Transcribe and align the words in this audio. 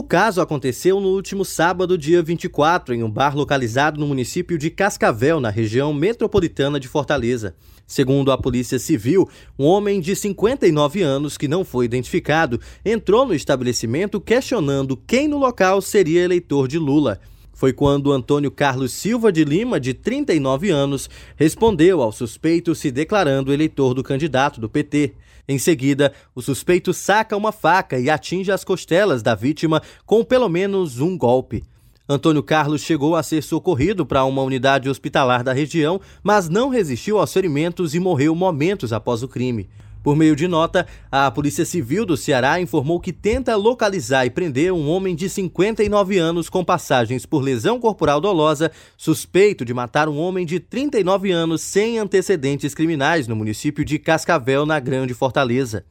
O 0.00 0.02
caso 0.02 0.40
aconteceu 0.40 0.98
no 0.98 1.08
último 1.08 1.44
sábado, 1.44 1.98
dia 1.98 2.22
24, 2.22 2.94
em 2.94 3.02
um 3.02 3.10
bar 3.10 3.36
localizado 3.36 4.00
no 4.00 4.06
município 4.06 4.56
de 4.56 4.70
Cascavel, 4.70 5.40
na 5.40 5.50
região 5.50 5.92
metropolitana 5.92 6.80
de 6.80 6.88
Fortaleza. 6.88 7.54
Segundo 7.86 8.32
a 8.32 8.38
Polícia 8.38 8.78
Civil, 8.78 9.28
um 9.58 9.66
homem 9.66 10.00
de 10.00 10.16
59 10.16 11.02
anos, 11.02 11.36
que 11.36 11.46
não 11.46 11.66
foi 11.66 11.84
identificado, 11.84 12.58
entrou 12.82 13.26
no 13.26 13.34
estabelecimento 13.34 14.18
questionando 14.18 14.96
quem 14.96 15.28
no 15.28 15.36
local 15.36 15.82
seria 15.82 16.24
eleitor 16.24 16.66
de 16.66 16.78
Lula. 16.78 17.20
Foi 17.60 17.74
quando 17.74 18.10
Antônio 18.10 18.50
Carlos 18.50 18.90
Silva 18.90 19.30
de 19.30 19.44
Lima, 19.44 19.78
de 19.78 19.92
39 19.92 20.70
anos, 20.70 21.10
respondeu 21.36 22.00
ao 22.00 22.10
suspeito 22.10 22.74
se 22.74 22.90
declarando 22.90 23.52
eleitor 23.52 23.92
do 23.92 24.02
candidato 24.02 24.58
do 24.58 24.66
PT. 24.66 25.12
Em 25.46 25.58
seguida, 25.58 26.10
o 26.34 26.40
suspeito 26.40 26.94
saca 26.94 27.36
uma 27.36 27.52
faca 27.52 27.98
e 27.98 28.08
atinge 28.08 28.50
as 28.50 28.64
costelas 28.64 29.22
da 29.22 29.34
vítima 29.34 29.82
com 30.06 30.24
pelo 30.24 30.48
menos 30.48 31.00
um 31.00 31.18
golpe. 31.18 31.62
Antônio 32.08 32.42
Carlos 32.42 32.80
chegou 32.80 33.14
a 33.14 33.22
ser 33.22 33.42
socorrido 33.42 34.06
para 34.06 34.24
uma 34.24 34.40
unidade 34.40 34.88
hospitalar 34.88 35.44
da 35.44 35.52
região, 35.52 36.00
mas 36.22 36.48
não 36.48 36.70
resistiu 36.70 37.18
aos 37.18 37.30
ferimentos 37.30 37.94
e 37.94 38.00
morreu 38.00 38.34
momentos 38.34 38.90
após 38.90 39.22
o 39.22 39.28
crime. 39.28 39.68
Por 40.02 40.16
meio 40.16 40.34
de 40.34 40.48
nota, 40.48 40.86
a 41.12 41.30
Polícia 41.30 41.64
Civil 41.64 42.06
do 42.06 42.16
Ceará 42.16 42.58
informou 42.58 42.98
que 42.98 43.12
tenta 43.12 43.54
localizar 43.54 44.24
e 44.24 44.30
prender 44.30 44.72
um 44.72 44.88
homem 44.88 45.14
de 45.14 45.28
59 45.28 46.16
anos 46.16 46.48
com 46.48 46.64
passagens 46.64 47.26
por 47.26 47.42
lesão 47.42 47.78
corporal 47.78 48.18
dolosa, 48.18 48.72
suspeito 48.96 49.62
de 49.62 49.74
matar 49.74 50.08
um 50.08 50.18
homem 50.18 50.46
de 50.46 50.58
39 50.58 51.30
anos 51.30 51.60
sem 51.60 51.98
antecedentes 51.98 52.74
criminais 52.74 53.28
no 53.28 53.36
município 53.36 53.84
de 53.84 53.98
Cascavel, 53.98 54.64
na 54.64 54.80
Grande 54.80 55.12
Fortaleza. 55.12 55.84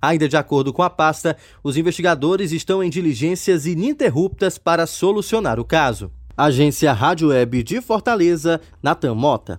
Ainda 0.00 0.28
de 0.28 0.36
acordo 0.36 0.70
com 0.70 0.82
a 0.82 0.90
pasta, 0.90 1.34
os 1.62 1.78
investigadores 1.78 2.52
estão 2.52 2.82
em 2.82 2.90
diligências 2.90 3.64
ininterruptas 3.64 4.58
para 4.58 4.86
solucionar 4.86 5.58
o 5.58 5.64
caso. 5.64 6.10
Agência 6.36 6.92
Rádio 6.92 7.28
Web 7.28 7.62
de 7.62 7.80
Fortaleza, 7.80 8.60
Natan 8.82 9.14
Mota. 9.14 9.58